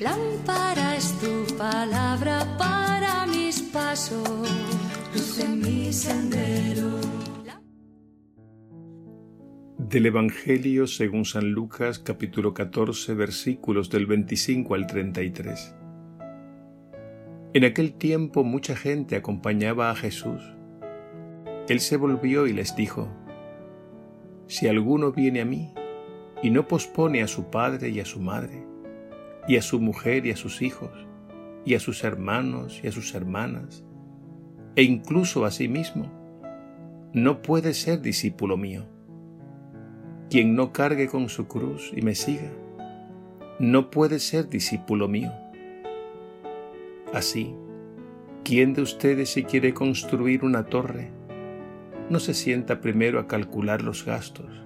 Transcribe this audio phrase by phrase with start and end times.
[0.00, 4.28] Lámpara es tu palabra para mis pasos,
[5.14, 7.00] luz en mi sendero.
[9.78, 15.74] Del Evangelio según San Lucas capítulo 14 versículos del 25 al 33.
[17.54, 20.42] En aquel tiempo mucha gente acompañaba a Jesús.
[21.68, 23.08] Él se volvió y les dijo,
[24.46, 25.72] Si alguno viene a mí
[26.42, 28.69] y no pospone a su padre y a su madre,
[29.50, 30.92] y a su mujer y a sus hijos,
[31.64, 33.84] y a sus hermanos y a sus hermanas,
[34.76, 36.08] e incluso a sí mismo,
[37.12, 38.86] no puede ser discípulo mío.
[40.30, 42.52] Quien no cargue con su cruz y me siga,
[43.58, 45.32] no puede ser discípulo mío.
[47.12, 47.52] Así,
[48.44, 51.10] ¿quién de ustedes si quiere construir una torre,
[52.08, 54.62] no se sienta primero a calcular los gastos,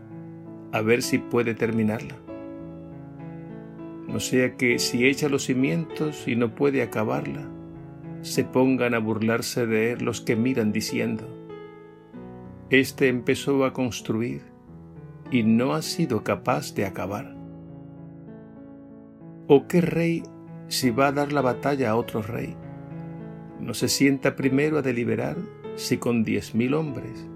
[0.72, 2.23] a ver si puede terminarla?
[4.14, 7.48] No sea que si echa los cimientos y no puede acabarla,
[8.22, 11.24] se pongan a burlarse de él los que miran diciendo,
[12.70, 14.42] Este empezó a construir
[15.32, 17.34] y no ha sido capaz de acabar.
[19.48, 20.22] ¿O qué rey,
[20.68, 22.54] si va a dar la batalla a otro rey,
[23.58, 25.38] no se sienta primero a deliberar
[25.74, 27.26] si con diez mil hombres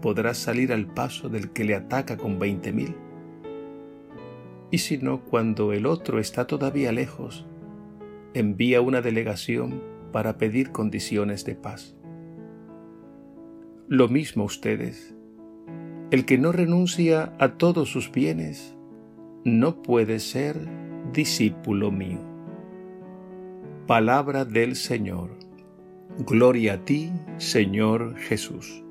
[0.00, 2.96] podrá salir al paso del que le ataca con veinte mil?
[4.72, 7.46] Y si no cuando el otro está todavía lejos,
[8.34, 11.94] envía una delegación para pedir condiciones de paz.
[13.86, 15.14] Lo mismo ustedes.
[16.10, 18.74] El que no renuncia a todos sus bienes
[19.44, 20.56] no puede ser
[21.12, 22.20] discípulo mío.
[23.86, 25.36] Palabra del Señor.
[26.18, 28.81] Gloria a ti, Señor Jesús.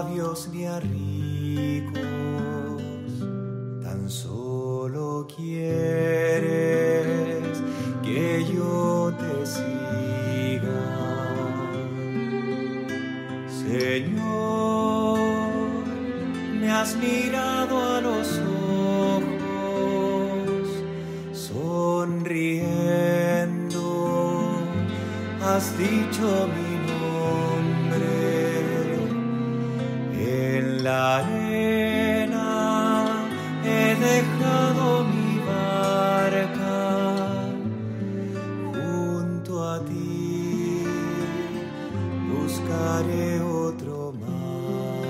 [0.00, 2.00] Sabios ni a ricos,
[3.82, 6.42] tan solo quieres
[8.02, 10.86] que yo te siga.
[13.62, 15.18] Señor,
[16.60, 18.40] me has mirado a los
[19.18, 20.66] ojos,
[21.32, 22.20] sonriendo
[25.42, 26.89] has dicho mi nombre
[30.90, 32.48] la arena
[33.64, 36.80] he dejado mi barca
[38.74, 40.84] junto a ti.
[42.30, 43.28] Buscaré
[43.64, 45.00] otro mar.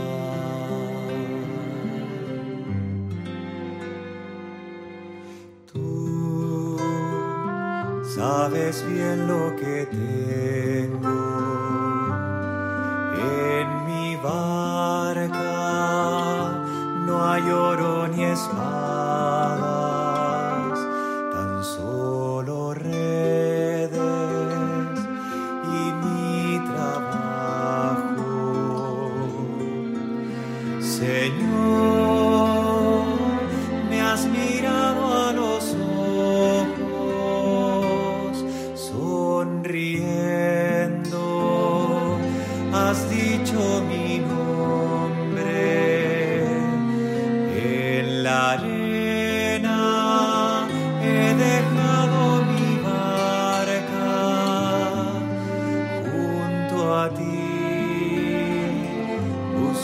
[5.72, 6.76] Tú
[8.16, 11.69] sabes bien lo que tengo
[18.30, 18.89] Christmas.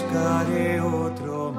[0.07, 1.53] Buscaré otro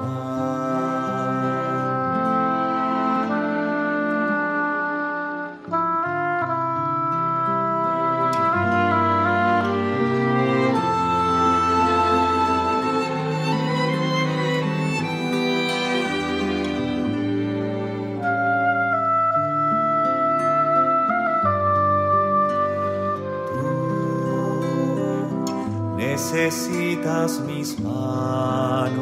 [26.18, 28.98] necesitas mis manos,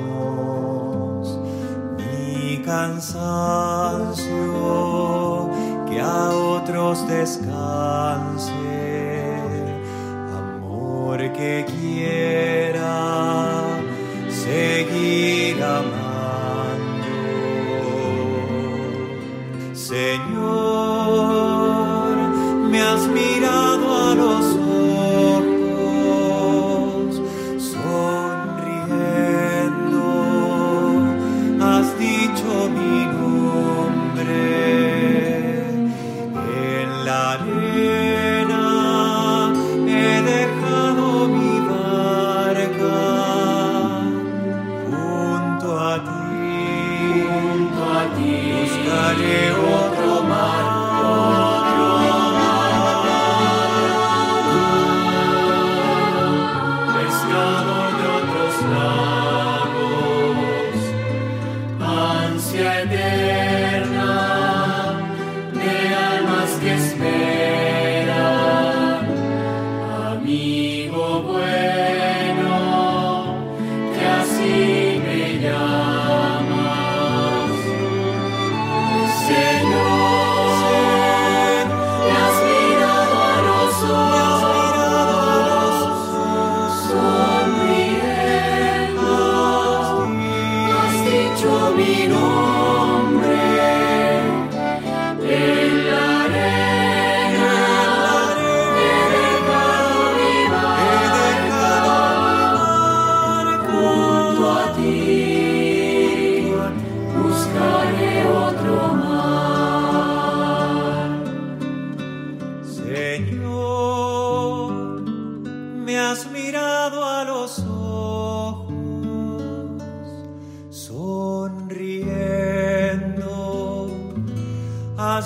[1.97, 4.29] mi cansancio,
[5.89, 8.53] que a otros descanse,
[10.37, 13.01] amor porque quiera
[14.29, 17.07] seguir amando.
[19.73, 20.57] Señor,
[22.71, 24.66] me has mirado a los ojos,
[48.14, 49.86] ti.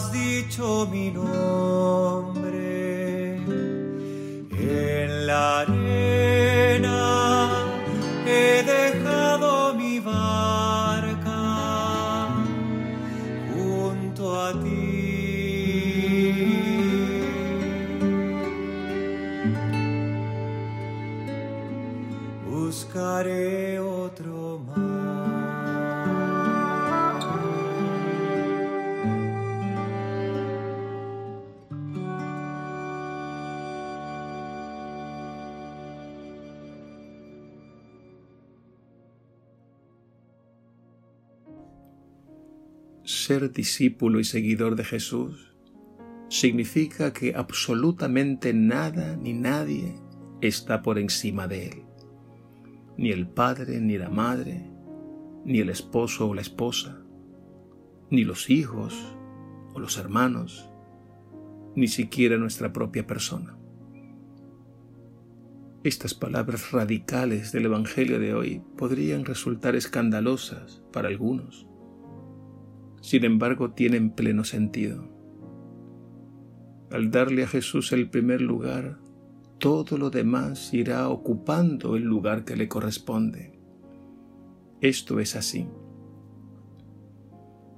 [0.01, 2.41] Has dicho mi nombre.
[4.51, 5.65] En la
[43.31, 45.55] Ser discípulo y seguidor de Jesús
[46.29, 49.95] significa que absolutamente nada ni nadie
[50.41, 51.83] está por encima de Él.
[52.97, 54.69] Ni el padre, ni la madre,
[55.45, 57.05] ni el esposo o la esposa,
[58.11, 59.15] ni los hijos
[59.75, 60.69] o los hermanos,
[61.77, 63.57] ni siquiera nuestra propia persona.
[65.85, 71.70] Estas palabras radicales del Evangelio de hoy podrían resultar escandalosas para algunos.
[73.01, 75.09] Sin embargo, tienen pleno sentido.
[76.91, 78.99] Al darle a Jesús el primer lugar,
[79.59, 83.59] todo lo demás irá ocupando el lugar que le corresponde.
[84.81, 85.69] Esto es así.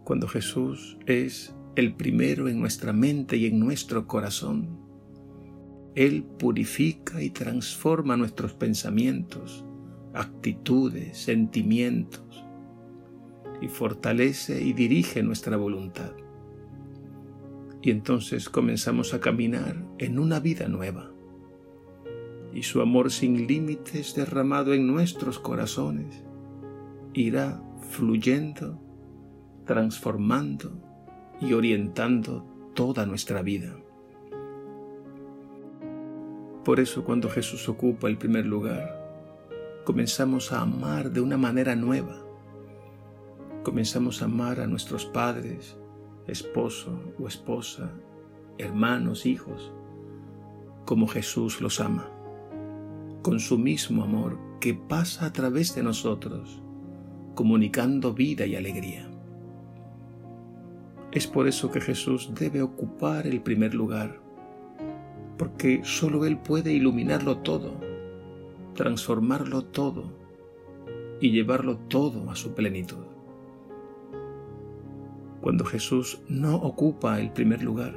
[0.05, 4.79] Cuando Jesús es el primero en nuestra mente y en nuestro corazón,
[5.95, 9.65] Él purifica y transforma nuestros pensamientos,
[10.15, 12.42] actitudes, sentimientos,
[13.63, 16.11] y fortalece y dirige nuestra voluntad.
[17.81, 21.13] Y entonces comenzamos a caminar en una vida nueva.
[22.53, 26.25] Y su amor sin límites derramado en nuestros corazones
[27.15, 28.81] irá fluyendo,
[29.65, 30.73] transformando
[31.41, 33.77] y orientando toda nuestra vida.
[36.65, 38.99] Por eso cuando Jesús ocupa el primer lugar,
[39.85, 42.32] comenzamos a amar de una manera nueva.
[43.63, 45.77] Comenzamos a amar a nuestros padres,
[46.27, 47.93] esposo o esposa,
[48.59, 49.73] hermanos, hijos,
[50.85, 52.11] como Jesús los ama,
[53.23, 56.61] con su mismo amor que pasa a través de nosotros,
[57.37, 59.09] comunicando vida y alegría.
[61.13, 64.21] Es por eso que Jesús debe ocupar el primer lugar,
[65.39, 67.75] porque solo Él puede iluminarlo todo,
[68.75, 70.11] transformarlo todo
[71.21, 73.12] y llevarlo todo a su plenitud.
[75.43, 77.95] Cuando Jesús no ocupa el primer lugar,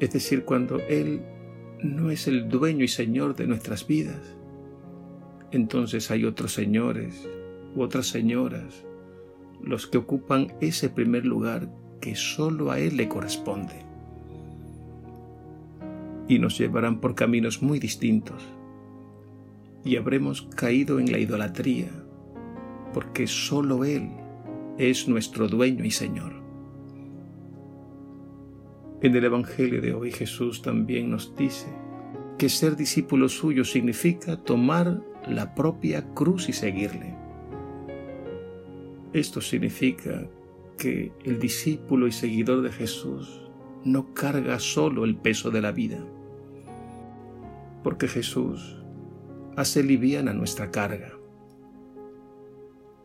[0.00, 1.22] es decir, cuando Él
[1.80, 4.36] no es el dueño y señor de nuestras vidas,
[5.52, 7.28] entonces hay otros señores
[7.76, 8.84] u otras señoras
[9.62, 13.86] los que ocupan ese primer lugar que solo a Él le corresponde.
[16.26, 18.42] Y nos llevarán por caminos muy distintos,
[19.84, 21.90] y habremos caído en la idolatría,
[22.92, 24.10] porque sólo Él
[24.90, 26.32] es nuestro dueño y Señor.
[29.00, 31.68] En el Evangelio de hoy Jesús también nos dice
[32.36, 37.14] que ser discípulo suyo significa tomar la propia cruz y seguirle.
[39.12, 40.28] Esto significa
[40.78, 43.40] que el discípulo y seguidor de Jesús
[43.84, 46.04] no carga solo el peso de la vida,
[47.84, 48.82] porque Jesús
[49.56, 51.21] hace liviana nuestra carga.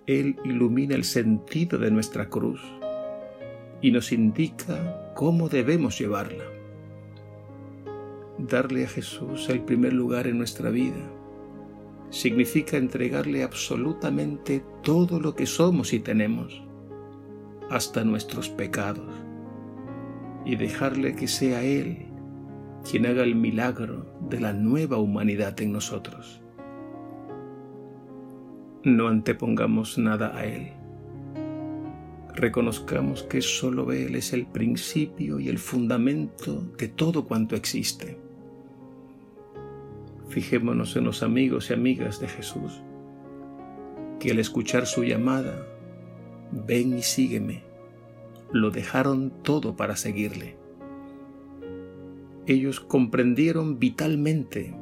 [0.08, 2.62] Él ilumina el sentido de nuestra cruz
[3.82, 6.46] y nos indica cómo debemos llevarla.
[8.38, 11.12] Darle a Jesús el primer lugar en nuestra vida
[12.10, 16.64] significa entregarle absolutamente todo lo que somos y tenemos,
[17.70, 19.14] hasta nuestros pecados,
[20.46, 22.06] y dejarle que sea Él
[22.90, 26.42] quien haga el milagro de la nueva humanidad en nosotros.
[28.84, 30.72] No antepongamos nada a Él.
[32.36, 38.18] Reconozcamos que solo Él es el principio y el fundamento de todo cuanto existe.
[40.30, 42.82] Fijémonos en los amigos y amigas de Jesús,
[44.20, 45.66] que al escuchar su llamada,
[46.52, 47.64] ven y sígueme,
[48.52, 50.58] lo dejaron todo para seguirle
[52.48, 54.74] ellos comprendieron vitalmente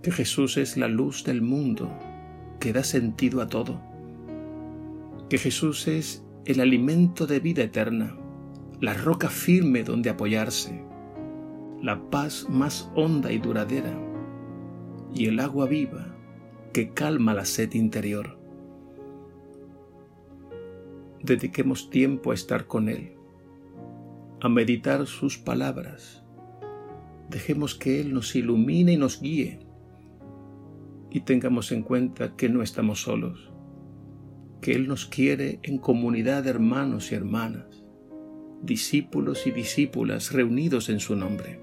[0.00, 1.90] que Jesús es la luz del mundo
[2.60, 3.80] que da sentido a todo,
[5.28, 8.16] que Jesús es el alimento de vida eterna,
[8.80, 10.82] la roca firme donde apoyarse,
[11.82, 13.98] la paz más honda y duradera,
[15.14, 16.14] y el agua viva
[16.72, 18.38] que calma la sed interior.
[21.22, 23.12] Dediquemos tiempo a estar con Él,
[24.40, 26.22] a meditar sus palabras,
[27.28, 29.60] Dejemos que Él nos ilumine y nos guíe.
[31.10, 33.50] Y tengamos en cuenta que no estamos solos,
[34.60, 37.84] que Él nos quiere en comunidad de hermanos y hermanas,
[38.62, 41.60] discípulos y discípulas reunidos en su nombre.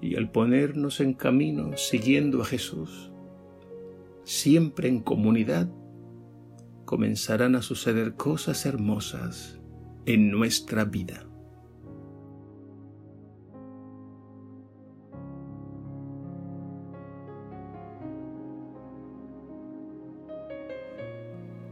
[0.00, 3.10] Y al ponernos en camino siguiendo a Jesús,
[4.24, 5.68] siempre en comunidad,
[6.84, 9.60] comenzarán a suceder cosas hermosas
[10.06, 11.26] en nuestra vida.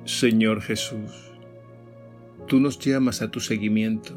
[0.06, 1.32] Señor Jesús,
[2.46, 4.12] tú nos llamas a tu seguimiento,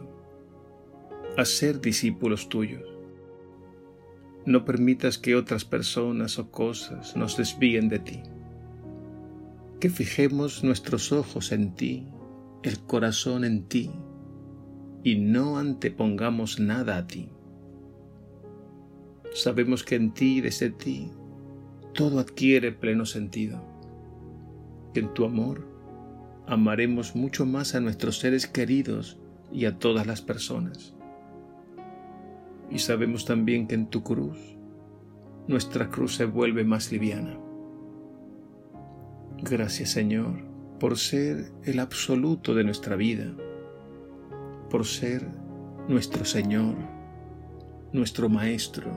[1.37, 2.83] a ser discípulos tuyos.
[4.45, 8.21] No permitas que otras personas o cosas nos desvíen de ti.
[9.79, 12.05] Que fijemos nuestros ojos en ti,
[12.63, 13.89] el corazón en ti,
[15.05, 17.29] y no antepongamos nada a ti.
[19.33, 21.11] Sabemos que en ti y desde ti
[21.93, 23.63] todo adquiere pleno sentido,
[24.93, 25.76] que en tu amor
[26.47, 29.19] amaremos mucho más a nuestros seres queridos
[29.51, 30.93] y a todas las personas.
[32.71, 34.37] Y sabemos también que en tu cruz,
[35.47, 37.37] nuestra cruz se vuelve más liviana.
[39.39, 40.45] Gracias Señor
[40.79, 43.25] por ser el absoluto de nuestra vida,
[44.69, 45.27] por ser
[45.87, 46.75] nuestro Señor,
[47.91, 48.91] nuestro Maestro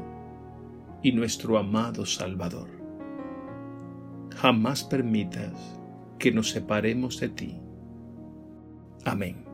[1.03, 2.69] y nuestro amado Salvador.
[4.37, 5.80] Jamás permitas
[6.21, 7.59] que nos separemos de ti.
[9.05, 9.50] Amén.